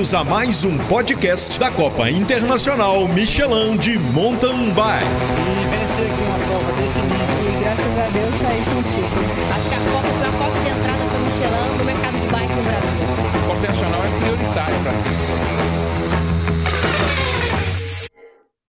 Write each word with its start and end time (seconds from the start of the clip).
Bem-vindos 0.00 0.14
a 0.14 0.24
mais 0.24 0.64
um 0.64 0.78
podcast 0.88 1.60
da 1.60 1.70
Copa 1.70 2.10
Internacional 2.10 3.06
Michelin 3.06 3.76
de 3.76 3.98
Mountain 3.98 4.72
Bike. 4.72 5.04
E 5.04 5.66
vencer 5.68 6.10
aqui 6.10 6.22
uma 6.22 6.38
prova 6.38 6.72
desse 6.72 7.00
nível. 7.00 7.20
E 7.44 7.60
graças 7.60 7.98
a 7.98 8.08
Deus 8.08 8.34
saí 8.36 8.64
contigo. 8.64 9.12
Acho 9.54 9.68
que 9.68 9.74
a 9.74 9.78
Copa 9.92 10.08
foi 10.08 10.26
a 10.26 10.32
porta 10.32 10.58
de 10.58 10.68
entrada 10.70 11.04
para 11.04 11.18
o 11.18 11.20
Michelin 11.20 11.76
no 11.76 11.84
mercado 11.84 12.16
de 12.18 12.26
bike 12.32 12.54
no 12.54 12.62
Brasil. 12.62 12.96
A 13.28 13.46
Copa 13.46 13.58
Internacional 13.58 14.00
é 14.02 14.08
prioritária 14.20 14.78
para 14.82 14.94
ser 14.94 15.10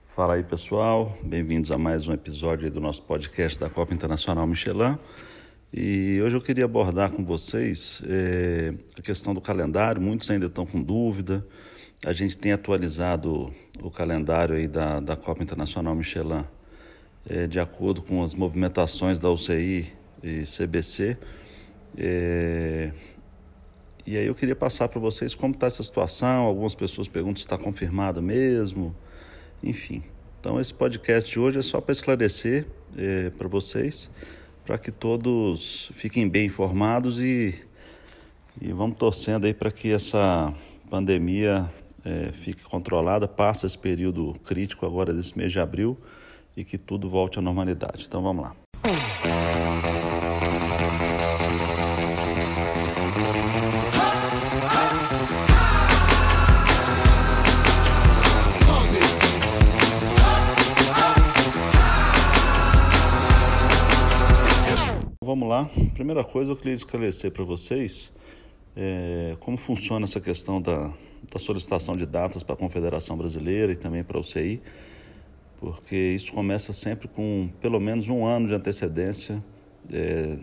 Fala 0.02 0.34
aí 0.34 0.42
pessoal, 0.42 1.16
bem-vindos 1.22 1.70
a 1.70 1.78
mais 1.78 2.08
um 2.08 2.12
episódio 2.12 2.68
do 2.68 2.80
nosso 2.80 3.04
podcast 3.04 3.60
da 3.60 3.70
Copa 3.70 3.94
Internacional 3.94 4.44
Michelin. 4.44 4.98
E 5.74 6.20
hoje 6.20 6.36
eu 6.36 6.40
queria 6.42 6.66
abordar 6.66 7.10
com 7.12 7.24
vocês 7.24 8.02
é, 8.06 8.74
a 8.98 9.00
questão 9.00 9.32
do 9.32 9.40
calendário. 9.40 10.02
Muitos 10.02 10.30
ainda 10.30 10.44
estão 10.44 10.66
com 10.66 10.82
dúvida. 10.82 11.46
A 12.04 12.12
gente 12.12 12.36
tem 12.36 12.52
atualizado 12.52 13.50
o 13.82 13.90
calendário 13.90 14.54
aí 14.54 14.68
da, 14.68 15.00
da 15.00 15.16
Copa 15.16 15.42
Internacional 15.42 15.94
Michelin 15.94 16.44
é, 17.26 17.46
de 17.46 17.58
acordo 17.58 18.02
com 18.02 18.22
as 18.22 18.34
movimentações 18.34 19.18
da 19.18 19.30
UCI 19.30 19.90
e 20.22 20.42
CBC. 20.42 21.16
É, 21.96 22.92
e 24.06 24.18
aí 24.18 24.26
eu 24.26 24.34
queria 24.34 24.54
passar 24.54 24.88
para 24.88 25.00
vocês 25.00 25.34
como 25.34 25.54
está 25.54 25.68
essa 25.68 25.82
situação. 25.82 26.42
Algumas 26.42 26.74
pessoas 26.74 27.08
perguntam 27.08 27.36
se 27.36 27.44
está 27.44 27.56
confirmada 27.56 28.20
mesmo. 28.20 28.94
Enfim. 29.62 30.02
Então 30.38 30.60
esse 30.60 30.74
podcast 30.74 31.30
de 31.30 31.40
hoje 31.40 31.60
é 31.60 31.62
só 31.62 31.80
para 31.80 31.92
esclarecer 31.92 32.66
é, 32.94 33.30
para 33.30 33.48
vocês 33.48 34.10
para 34.64 34.78
que 34.78 34.90
todos 34.90 35.90
fiquem 35.94 36.28
bem 36.28 36.46
informados 36.46 37.18
e, 37.18 37.54
e 38.60 38.72
vamos 38.72 38.96
torcendo 38.96 39.46
aí 39.46 39.54
para 39.54 39.70
que 39.70 39.90
essa 39.90 40.54
pandemia 40.88 41.70
é, 42.04 42.30
fique 42.32 42.62
controlada, 42.62 43.26
passe 43.26 43.66
esse 43.66 43.78
período 43.78 44.34
crítico 44.44 44.86
agora 44.86 45.12
desse 45.12 45.36
mês 45.36 45.52
de 45.52 45.58
abril 45.58 45.98
e 46.56 46.64
que 46.64 46.78
tudo 46.78 47.08
volte 47.08 47.38
à 47.38 47.42
normalidade. 47.42 48.06
Então 48.06 48.22
vamos 48.22 48.44
lá. 48.44 48.56
Vamos 65.24 65.48
lá. 65.48 65.70
Primeira 65.94 66.24
coisa, 66.24 66.50
eu 66.50 66.56
queria 66.56 66.74
esclarecer 66.74 67.30
para 67.30 67.44
vocês 67.44 68.12
é, 68.74 69.36
como 69.38 69.56
funciona 69.56 70.02
essa 70.02 70.20
questão 70.20 70.60
da, 70.60 70.92
da 71.32 71.38
solicitação 71.38 71.94
de 71.94 72.04
datas 72.04 72.42
para 72.42 72.56
a 72.56 72.58
Confederação 72.58 73.16
Brasileira 73.16 73.70
e 73.70 73.76
também 73.76 74.02
para 74.02 74.18
a 74.18 74.20
UCI, 74.20 74.60
porque 75.60 75.94
isso 75.94 76.32
começa 76.32 76.72
sempre 76.72 77.06
com 77.06 77.48
pelo 77.60 77.78
menos 77.78 78.08
um 78.08 78.24
ano 78.26 78.48
de 78.48 78.54
antecedência 78.54 79.40
é, 79.92 80.38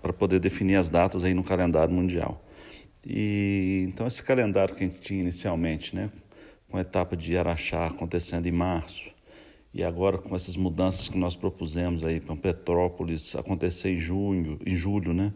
para 0.00 0.12
poder 0.12 0.38
definir 0.38 0.76
as 0.76 0.88
datas 0.88 1.24
aí 1.24 1.34
no 1.34 1.42
calendário 1.42 1.92
mundial. 1.92 2.40
E 3.04 3.86
então 3.88 4.06
esse 4.06 4.22
calendário 4.22 4.72
que 4.72 4.84
a 4.84 4.86
gente 4.86 5.00
tinha 5.00 5.20
inicialmente, 5.20 5.96
né, 5.96 6.12
com 6.70 6.76
a 6.76 6.80
etapa 6.80 7.16
de 7.16 7.36
Araxá 7.36 7.88
acontecendo 7.88 8.46
em 8.46 8.52
março, 8.52 9.17
e 9.78 9.84
agora 9.84 10.18
com 10.18 10.34
essas 10.34 10.56
mudanças 10.56 11.08
que 11.08 11.16
nós 11.16 11.36
propusemos 11.36 12.04
aí 12.04 12.18
para 12.18 12.34
Petrópolis 12.34 13.36
acontecer 13.36 13.90
em 13.90 14.00
junho, 14.00 14.58
em 14.66 14.74
julho, 14.74 15.14
né? 15.14 15.32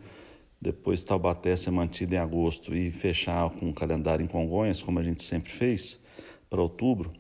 Depois 0.61 1.05
Taubaté 1.05 1.55
ser 1.55 1.71
mantido 1.71 2.17
em 2.17 2.19
agosto 2.19 2.75
e 2.75 2.91
fechar 2.91 3.49
com 3.51 3.71
o 3.71 3.73
calendário 3.73 4.25
em 4.25 4.27
Congonhas, 4.27 4.83
como 4.83 4.99
a 4.99 5.03
gente 5.03 5.23
sempre 5.23 5.53
fez, 5.53 5.97
para 6.51 6.61
outubro, 6.61 7.13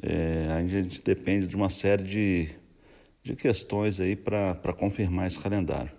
é, 0.00 0.46
a 0.52 0.64
gente 0.64 1.02
depende 1.02 1.48
de 1.48 1.56
uma 1.56 1.68
série 1.68 2.04
de, 2.04 2.48
de 3.24 3.34
questões 3.34 3.98
aí 3.98 4.14
para 4.14 4.72
confirmar 4.72 5.26
esse 5.26 5.40
calendário. 5.40 5.90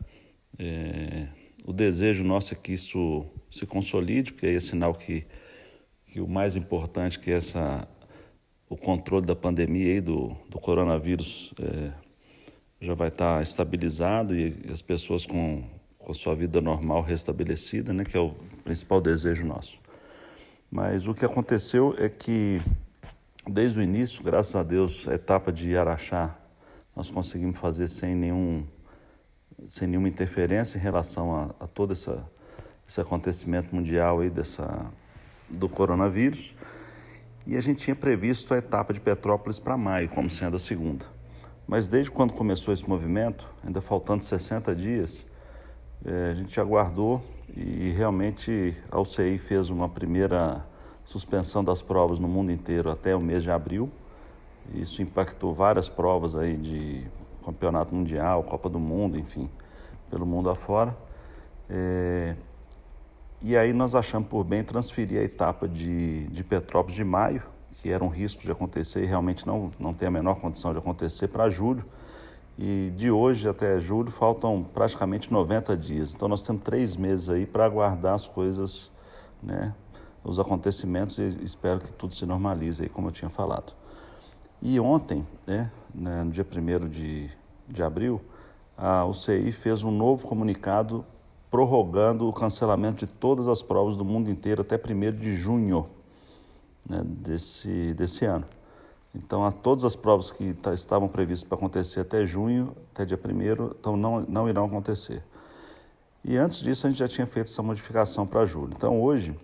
É, 0.58 1.28
o 1.66 1.74
desejo 1.74 2.24
nosso 2.24 2.54
é 2.54 2.58
que 2.58 2.72
isso 2.72 3.26
se 3.50 3.66
consolide, 3.66 4.31
porque 4.31 4.48
é 4.48 4.60
sinal 4.62 4.96
que, 4.96 5.26
que 6.06 6.22
o 6.22 6.28
mais 6.30 6.56
importante 6.56 7.20
que 7.20 7.30
essa 7.30 7.86
o 8.72 8.78
controle 8.78 9.26
da 9.26 9.36
pandemia 9.36 9.98
e 9.98 10.00
do, 10.00 10.34
do 10.48 10.58
coronavírus 10.58 11.54
é, 11.59 11.92
já 12.80 12.94
vai 12.94 13.09
estar 13.09 13.44
estabilizado 13.44 14.34
e 14.34 14.58
as 14.72 14.82
pessoas 14.82 15.26
com, 15.26 15.62
com 16.00 16.12
a 16.14 16.16
sua 16.16 16.34
vida 16.36 16.62
normal 16.62 17.02
restabelecida, 17.02 17.92
né, 17.92 18.06
que 18.06 18.16
é 18.16 18.20
o 18.22 18.34
principal 18.64 19.02
desejo 19.02 19.46
nosso. 19.46 19.78
Mas 20.72 21.06
o 21.06 21.14
que 21.14 21.26
aconteceu 21.26 21.94
é 21.98 22.08
que, 22.08 22.62
desde 23.46 23.78
o 23.78 23.81
início, 23.81 24.24
graças 24.24 24.56
a 24.56 24.64
Deus, 24.64 25.06
a 25.06 25.16
etapa 25.16 25.52
de 25.52 25.76
Araxá 25.76 26.34
nós 26.96 27.10
conseguimos 27.10 27.60
fazer 27.60 27.90
sem, 27.90 28.16
nenhum, 28.16 28.64
sem 29.68 29.86
nenhuma 29.86 30.08
interferência 30.08 30.78
em 30.78 30.81
relação 30.81 31.36
a, 31.36 31.54
a 31.60 31.68
todo 31.68 31.92
essa, 31.92 32.26
esse 32.88 33.02
acontecimento 33.02 33.76
mundial 33.76 34.22
aí 34.22 34.30
dessa, 34.30 34.90
do 35.50 35.68
coronavírus. 35.68 36.56
E 37.46 37.57
a 37.57 37.62
gente 37.62 37.79
tinha 37.84 37.96
previsto 37.96 38.53
a 38.53 38.57
etapa 38.57 38.94
de 38.94 39.00
Petrópolis 39.00 39.59
para 39.59 39.75
maio, 39.75 40.09
como 40.09 40.29
sendo 40.29 40.56
a 40.56 40.59
segunda. 40.59 41.06
Mas 41.68 41.88
desde 41.88 42.12
quando 42.12 42.34
começou 42.34 42.74
esse 42.74 42.88
movimento, 42.88 43.47
ainda 43.63 43.81
faltando 43.81 44.24
60 44.24 44.75
dias, 44.75 45.25
é, 46.06 46.31
a 46.31 46.34
gente 46.34 46.59
aguardou 46.59 47.24
e 47.56 47.90
realmente 47.90 48.75
a 48.90 49.00
UCI 49.00 49.38
fez 49.38 49.69
uma 49.69 49.90
primeira 49.90 50.66
suspensão 51.03 51.63
das 51.63 51.81
provas 51.81 52.19
no 52.19 52.28
mundo 52.28 52.51
inteiro 52.51 52.90
até 52.90 53.16
o 53.16 53.22
mês 53.22 53.44
de 53.44 53.51
abril. 53.51 53.90
Isso 54.74 55.01
impactou 55.01 55.53
várias 55.53 55.90
provas 55.90 56.35
aí 56.35 56.56
de 56.56 57.06
campeonato 57.44 57.96
mundial, 57.96 58.44
Copa 58.44 58.69
do 58.69 58.80
Mundo, 58.80 59.18
enfim, 59.18 59.50
pelo 60.09 60.25
mundo 60.25 60.50
afora. 60.50 60.96
É, 61.69 62.35
e 63.44 63.57
aí 63.57 63.74
nós 63.74 63.96
achamos 63.96 64.29
por 64.29 64.44
bem 64.44 64.63
transferir 64.63 65.19
a 65.19 65.24
etapa 65.24 65.68
de, 65.68 66.28
de 66.28 66.44
Petrópolis 66.44 66.96
de 66.96 67.03
maio, 67.03 67.41
que 67.81 67.91
era 67.91 68.03
um 68.03 68.07
risco 68.07 68.44
de 68.44 68.52
acontecer 68.52 69.03
e 69.03 69.06
realmente 69.07 69.47
não, 69.47 69.72
não 69.79 69.94
tem 69.94 70.07
a 70.07 70.12
menor 70.12 70.35
condição 70.35 70.72
de 70.72 70.78
acontecer, 70.78 71.28
para 71.28 71.50
julho. 71.50 71.84
E 72.59 72.94
de 72.96 73.09
hoje 73.09 73.50
até 73.50 73.80
julho 73.80 74.12
faltam 74.12 74.63
praticamente 74.63 75.31
90 75.31 75.75
dias. 75.75 76.13
Então 76.13 76.28
nós 76.28 76.44
temos 76.44 76.62
três 76.62 76.96
meses 76.96 77.30
aí 77.30 77.47
para 77.47 77.66
aguardar 77.66 78.13
as 78.13 78.28
coisas, 78.28 78.91
né, 79.41 79.74
os 80.24 80.40
acontecimentos 80.40 81.18
e 81.18 81.44
espero 81.44 81.80
que 81.80 81.91
tudo 81.94 82.13
se 82.13 82.25
normalize 82.28 82.84
aí, 82.84 82.90
como 82.90 83.07
eu 83.07 83.12
tinha 83.12 83.30
falado. 83.30 83.74
E 84.62 84.80
ontem, 84.80 85.25
né, 85.47 85.72
no 85.96 86.31
dia 86.31 86.46
1 86.46 86.88
de, 86.90 87.28
de 87.68 87.81
abril, 87.81 88.22
a 88.78 89.03
UCI 89.06 89.51
fez 89.51 89.81
um 89.81 89.90
novo 89.90 90.28
comunicado 90.28 91.03
prorrogando 91.51 92.28
o 92.29 92.34
cancelamento 92.34 93.06
de 93.06 93.12
todas 93.12 93.50
as 93.50 93.62
provas 93.62 93.97
do 93.97 94.06
mundo 94.06 94.31
inteiro 94.31 94.62
até 94.62 94.78
1 94.78 95.12
de 95.17 95.35
junho 95.35 95.85
né, 96.89 97.01
desse, 97.03 97.94
desse 97.94 98.25
ano. 98.25 98.45
Então, 99.13 99.45
a 99.45 99.51
todas 99.51 99.84
as 99.84 99.94
provas 99.94 100.31
que 100.31 100.56
estavam 100.73 101.09
previstas 101.09 101.47
para 101.47 101.57
acontecer 101.57 102.00
até 102.00 102.25
junho, 102.25 102.73
até 102.94 103.03
dia 103.03 103.19
1 103.22 103.75
então 103.78 103.97
não, 103.97 104.22
não 104.22 104.47
irão 104.47 104.66
acontecer. 104.66 105.22
E 106.23 106.38
antes 106.38 106.59
disso, 106.59 106.88
a 106.88 106.89
gente 106.89 107.00
já 107.00 107.07
tinha 107.07 107.28
feito 107.28 107.47
essa 107.47 107.62
modificação 107.62 108.25
para 108.25 108.45
julho. 108.45 108.73
Então, 108.73 109.01
hoje, 109.01 109.38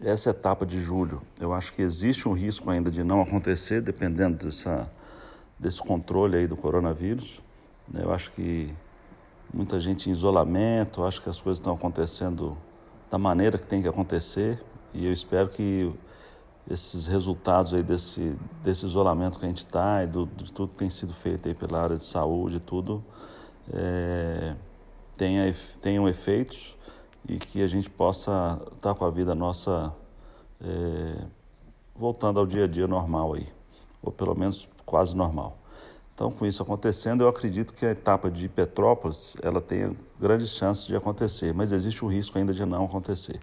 essa 0.00 0.30
etapa 0.30 0.64
de 0.64 0.80
julho, 0.80 1.20
eu 1.38 1.52
acho 1.52 1.74
que 1.74 1.82
existe 1.82 2.26
um 2.26 2.32
risco 2.32 2.70
ainda 2.70 2.90
de 2.90 3.04
não 3.04 3.20
acontecer, 3.20 3.82
dependendo 3.82 4.46
dessa, 4.46 4.88
desse 5.58 5.80
controle 5.82 6.38
aí 6.38 6.46
do 6.46 6.56
coronavírus. 6.56 7.42
Eu 7.92 8.12
acho 8.12 8.30
que 8.30 8.72
muita 9.52 9.80
gente 9.80 10.08
em 10.08 10.12
isolamento, 10.12 11.04
acho 11.04 11.22
que 11.22 11.28
as 11.28 11.40
coisas 11.40 11.58
estão 11.58 11.74
acontecendo 11.74 12.56
da 13.10 13.18
maneira 13.18 13.58
que 13.58 13.66
tem 13.66 13.80
que 13.82 13.88
acontecer 13.88 14.62
e 14.92 15.06
eu 15.06 15.12
espero 15.12 15.48
que 15.48 15.92
esses 16.70 17.06
resultados 17.06 17.72
aí 17.72 17.82
desse, 17.82 18.36
desse 18.62 18.84
isolamento 18.84 19.38
que 19.38 19.44
a 19.46 19.48
gente 19.48 19.64
está 19.64 20.04
e 20.04 20.06
do, 20.06 20.26
de 20.26 20.52
tudo 20.52 20.70
que 20.70 20.76
tem 20.76 20.90
sido 20.90 21.14
feito 21.14 21.48
aí 21.48 21.54
pela 21.54 21.82
área 21.82 21.96
de 21.96 22.04
saúde 22.04 22.56
e 22.56 22.60
tudo 22.60 23.02
é, 23.72 24.54
tenha, 25.16 25.54
tenham 25.80 26.08
efeitos 26.08 26.76
e 27.26 27.38
que 27.38 27.62
a 27.62 27.66
gente 27.66 27.88
possa 27.88 28.60
estar 28.74 28.92
tá 28.92 28.94
com 28.94 29.04
a 29.04 29.10
vida 29.10 29.34
nossa 29.34 29.92
é, 30.60 31.24
voltando 31.94 32.38
ao 32.38 32.46
dia 32.46 32.64
a 32.64 32.66
dia 32.66 32.86
normal 32.86 33.34
aí, 33.34 33.48
ou 34.02 34.12
pelo 34.12 34.34
menos 34.34 34.68
quase 34.86 35.16
normal. 35.16 35.56
Então, 36.18 36.32
com 36.32 36.44
isso 36.44 36.60
acontecendo, 36.60 37.22
eu 37.22 37.28
acredito 37.28 37.72
que 37.72 37.86
a 37.86 37.92
etapa 37.92 38.28
de 38.28 38.48
Petrópolis 38.48 39.36
ela 39.40 39.60
tem 39.60 39.96
grandes 40.18 40.48
chances 40.48 40.84
de 40.84 40.96
acontecer, 40.96 41.54
mas 41.54 41.70
existe 41.70 42.04
o 42.04 42.08
risco 42.08 42.36
ainda 42.36 42.52
de 42.52 42.66
não 42.66 42.86
acontecer. 42.86 43.38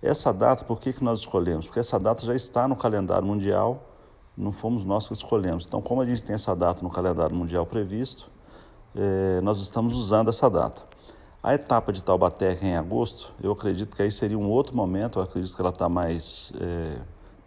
Essa 0.00 0.32
data, 0.32 0.64
por 0.64 0.80
que, 0.80 0.94
que 0.94 1.04
nós 1.04 1.20
escolhemos? 1.20 1.66
Porque 1.66 1.78
essa 1.78 1.98
data 1.98 2.24
já 2.24 2.34
está 2.34 2.66
no 2.66 2.74
calendário 2.74 3.26
mundial, 3.26 3.86
não 4.34 4.50
fomos 4.50 4.82
nós 4.86 5.06
que 5.06 5.12
escolhemos. 5.12 5.66
Então, 5.66 5.82
como 5.82 6.00
a 6.00 6.06
gente 6.06 6.22
tem 6.22 6.34
essa 6.34 6.56
data 6.56 6.82
no 6.82 6.88
calendário 6.88 7.36
mundial 7.36 7.66
previsto, 7.66 8.30
eh, 8.96 9.42
nós 9.42 9.60
estamos 9.60 9.94
usando 9.94 10.30
essa 10.30 10.48
data. 10.48 10.80
A 11.42 11.52
etapa 11.52 11.92
de 11.92 12.02
Taubaté, 12.02 12.58
em 12.62 12.76
agosto, 12.78 13.34
eu 13.42 13.52
acredito 13.52 13.94
que 13.94 14.00
aí 14.00 14.10
seria 14.10 14.38
um 14.38 14.48
outro 14.48 14.74
momento, 14.74 15.18
eu 15.18 15.22
acredito 15.22 15.54
que 15.54 15.60
ela 15.60 15.68
está 15.68 15.86
mais 15.86 16.50
é, 16.58 16.96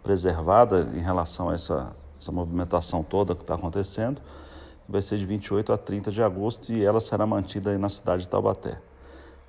preservada 0.00 0.88
em 0.94 1.00
relação 1.00 1.48
a 1.50 1.54
essa, 1.54 1.96
essa 2.20 2.32
movimentação 2.32 3.02
toda 3.02 3.34
que 3.34 3.42
está 3.42 3.54
acontecendo. 3.54 4.20
Vai 4.88 5.02
ser 5.02 5.18
de 5.18 5.26
28 5.26 5.72
a 5.72 5.76
30 5.76 6.10
de 6.10 6.22
agosto 6.22 6.72
e 6.72 6.84
ela 6.84 7.00
será 7.00 7.26
mantida 7.26 7.70
aí 7.70 7.78
na 7.78 7.88
cidade 7.88 8.22
de 8.22 8.28
Taubaté. 8.28 8.80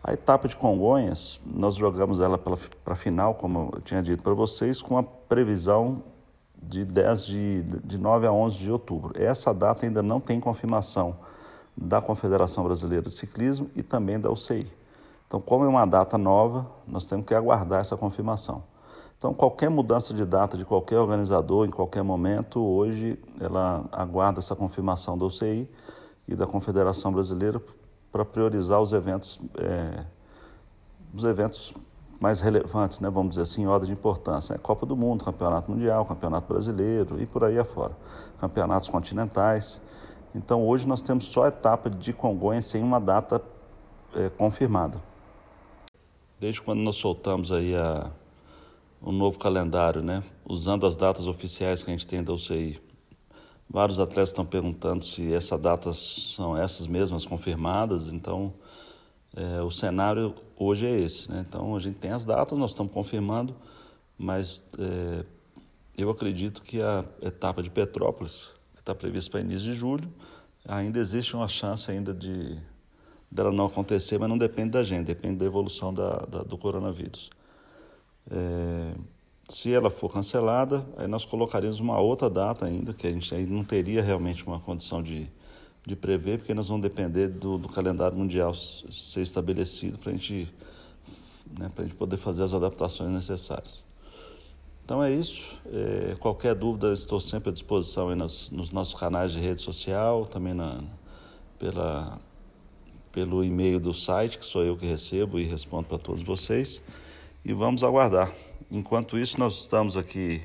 A 0.04 0.14
etapa 0.14 0.48
de 0.48 0.56
Congonhas, 0.56 1.42
nós 1.46 1.76
jogamos 1.76 2.20
ela 2.20 2.38
para 2.38 2.94
a 2.94 2.96
final, 2.96 3.36
como 3.36 3.72
eu 3.74 3.82
tinha 3.82 4.02
dito 4.02 4.24
para 4.24 4.34
vocês, 4.34 4.82
com 4.82 4.98
a 4.98 5.04
previsão 5.04 6.04
de 6.62 6.86
10 6.86 7.26
de, 7.26 7.64
de 7.64 7.98
9 7.98 8.28
a 8.28 8.32
11 8.32 8.58
de 8.58 8.72
outubro. 8.72 9.14
Essa 9.16 9.54
data 9.54 9.86
ainda 9.86 10.02
não 10.02 10.20
tem 10.20 10.40
confirmação 10.40 11.18
da 11.76 12.02
Confederação 12.02 12.64
Brasileira 12.64 13.04
de 13.04 13.12
Ciclismo 13.12 13.70
e 13.76 13.82
também 13.82 14.20
da 14.20 14.30
UCI. 14.30 14.68
Então, 15.28 15.40
como 15.40 15.64
é 15.64 15.68
uma 15.68 15.86
data 15.86 16.18
nova, 16.18 16.70
nós 16.88 17.06
temos 17.06 17.26
que 17.26 17.34
aguardar 17.34 17.82
essa 17.82 17.96
confirmação. 17.96 18.64
Então, 19.20 19.34
qualquer 19.34 19.70
mudança 19.70 20.14
de 20.14 20.26
data 20.26 20.56
de 20.58 20.64
qualquer 20.64 20.98
organizador, 20.98 21.68
em 21.68 21.70
qualquer 21.70 22.02
momento, 22.02 22.62
hoje 22.62 23.20
ela 23.38 23.84
aguarda 23.92 24.40
essa 24.40 24.56
confirmação 24.56 25.18
da 25.18 25.26
UCI 25.26 25.70
e 26.26 26.36
da 26.38 26.48
Confederação 26.48 27.12
Brasileira 27.12 27.62
para 28.14 28.24
priorizar 28.24 28.80
os 28.80 28.94
eventos, 28.94 29.38
é, 29.58 30.06
os 31.14 31.26
eventos 31.26 31.74
mais 32.18 32.40
relevantes, 32.40 33.02
né, 33.02 33.10
vamos 33.10 33.32
dizer 33.32 33.42
assim, 33.42 33.64
em 33.64 33.68
ordem 33.68 33.88
de 33.88 33.94
importância. 33.94 34.54
Né? 34.54 34.60
Copa 34.64 34.86
do 34.86 34.96
Mundo, 34.96 35.26
Campeonato 35.26 35.70
Mundial, 35.70 36.06
Campeonato 36.06 36.48
Brasileiro 36.48 37.22
e 37.22 37.26
por 37.26 37.44
aí 37.44 37.60
afora. 37.60 37.92
Campeonatos 38.40 38.88
continentais. 38.88 39.82
Então 40.34 40.66
hoje 40.66 40.88
nós 40.88 41.02
temos 41.02 41.26
só 41.26 41.44
a 41.44 41.48
etapa 41.50 41.90
de 41.90 42.14
Congonhas 42.14 42.68
sem 42.68 42.82
uma 42.82 43.02
data 43.02 43.42
é, 44.16 44.30
confirmada. 44.30 44.98
Desde 46.40 46.62
quando 46.62 46.80
nós 46.80 46.96
soltamos 46.96 47.52
aí 47.52 47.76
a, 47.76 48.10
o 49.02 49.12
novo 49.12 49.40
calendário, 49.40 50.02
né, 50.02 50.24
usando 50.46 50.86
as 50.86 50.96
datas 50.96 51.28
oficiais 51.28 51.84
que 51.84 51.90
a 51.90 51.94
gente 51.94 52.08
tem 52.08 52.24
da 52.24 52.34
UCI, 52.34 52.80
vários 53.70 54.00
atletas 54.00 54.30
estão 54.30 54.46
perguntando 54.46 55.06
se 55.06 55.32
essas 55.32 55.60
datas 55.60 56.34
são 56.36 56.58
essas 56.58 56.88
mesmas 56.88 57.26
confirmadas, 57.26 58.12
então 58.12 58.54
é, 59.36 59.62
o 59.62 59.70
cenário 59.70 60.34
hoje 60.58 60.86
é 60.86 61.00
esse. 61.00 61.32
Né? 61.32 61.46
Então 61.48 61.76
a 61.76 61.80
gente 61.80 61.98
tem 61.98 62.12
as 62.12 62.26
datas, 62.26 62.58
nós 62.58 62.72
estamos 62.72 62.92
confirmando, 62.92 63.56
mas 64.18 64.64
é, 64.78 65.24
eu 65.98 66.10
acredito 66.10 66.62
que 66.62 66.82
a 66.82 67.06
etapa 67.22 67.62
de 67.62 67.70
Petrópolis, 67.70 68.52
que 68.74 68.82
está 68.82 68.96
prevista 68.96 69.32
para 69.32 69.42
início 69.42 69.72
de 69.72 69.78
julho, 69.78 70.12
ainda 70.68 71.00
existe 71.00 71.36
uma 71.36 71.48
chance 71.48 71.90
ainda 71.90 72.14
de 72.14 72.58
dela 73.32 73.52
não 73.52 73.68
acontecer, 73.68 74.18
mas 74.18 74.28
não 74.28 74.38
depende 74.38 74.72
da 74.72 74.84
gente, 74.84 75.06
depende 75.06 75.38
da 75.38 75.46
evolução 75.46 75.94
da, 75.94 76.18
da 76.26 76.42
do 76.42 76.58
coronavírus. 76.58 77.30
É, 78.32 78.94
se 79.50 79.74
ela 79.74 79.90
for 79.90 80.12
cancelada, 80.12 80.86
aí 80.96 81.08
nós 81.08 81.26
colocaríamos 81.26 81.80
uma 81.80 82.00
outra 82.00 82.30
data 82.30 82.66
ainda, 82.66 82.94
que 82.94 83.08
a 83.08 83.12
gente 83.12 83.34
aí 83.34 83.46
não 83.46 83.64
teria 83.64 84.02
realmente 84.02 84.46
uma 84.46 84.60
condição 84.60 85.02
de, 85.02 85.28
de 85.86 85.96
prever, 85.96 86.38
porque 86.38 86.54
nós 86.54 86.68
vamos 86.68 86.84
depender 86.84 87.28
do, 87.28 87.58
do 87.58 87.68
calendário 87.68 88.16
mundial 88.16 88.54
ser 88.54 89.22
estabelecido 89.22 89.98
para 89.98 90.12
gente, 90.12 90.54
né, 91.58 91.72
a 91.76 91.82
gente 91.82 91.96
poder 91.96 92.18
fazer 92.18 92.44
as 92.44 92.54
adaptações 92.54 93.10
necessárias. 93.10 93.84
Então 94.86 95.04
é 95.04 95.12
isso. 95.12 95.58
É, 95.66 96.16
qualquer 96.20 96.54
dúvida, 96.54 96.94
estou 96.94 97.20
sempre 97.20 97.50
à 97.50 97.54
disposição 97.54 98.16
nos, 98.16 98.52
nos, 98.52 98.72
nossos 98.72 98.94
canais 98.94 99.32
de 99.32 99.40
rede 99.40 99.62
social, 99.62 100.26
também 100.26 100.54
na, 100.54 100.84
pela, 101.58 102.20
pelo 103.12 103.44
e-mail 103.44 103.80
do 103.80 103.94
site, 103.94 104.38
que 104.38 104.46
sou 104.46 104.64
eu 104.64 104.78
que 104.78 104.86
recebo 104.86 105.40
e 105.40 105.44
respondo 105.44 105.88
para 105.88 105.98
todos 105.98 106.22
vocês. 106.22 106.80
E 107.44 107.54
vamos 107.54 107.84
aguardar. 107.84 108.34
Enquanto 108.70 109.18
isso, 109.18 109.40
nós 109.40 109.60
estamos 109.62 109.96
aqui, 109.96 110.42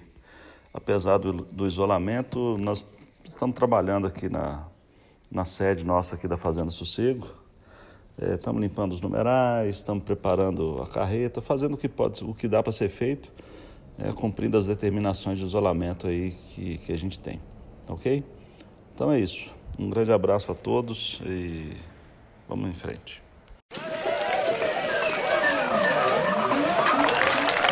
apesar 0.73 1.19
do, 1.19 1.33
do 1.33 1.67
isolamento, 1.67 2.57
nós 2.59 2.87
estamos 3.25 3.57
trabalhando 3.57 4.07
aqui 4.07 4.29
na, 4.29 4.67
na 5.31 5.45
sede 5.45 5.85
nossa 5.85 6.15
aqui 6.15 6.29
da 6.29 6.37
Fazenda 6.37 6.71
Sossego. 6.71 7.27
É, 8.17 8.35
estamos 8.35 8.63
limpando 8.63 8.93
os 8.93 9.01
numerais, 9.01 9.77
estamos 9.77 10.05
preparando 10.05 10.81
a 10.81 10.87
carreta, 10.87 11.43
fazendo 11.43 11.75
o 11.75 11.77
que 11.77 11.89
pode, 11.89 12.23
o 12.23 12.33
que 12.33 12.47
dá 12.47 12.63
para 12.63 12.71
ser 12.71 12.89
feito, 12.89 13.31
é, 13.99 14.13
cumprindo 14.13 14.57
as 14.57 14.69
determinações 14.69 15.39
de 15.39 15.45
isolamento 15.45 16.07
aí 16.07 16.31
que, 16.31 16.79
que 16.79 16.93
a 16.93 16.97
gente 16.97 17.19
tem. 17.19 17.41
Ok? 17.89 18.23
Então 18.95 19.11
é 19.11 19.19
isso. 19.19 19.53
Um 19.77 19.91
grande 19.91 20.13
abraço 20.13 20.53
a 20.53 20.55
todos 20.55 21.21
e 21.27 21.77
vamos 22.49 22.71
em 22.71 22.75
frente. 22.75 23.24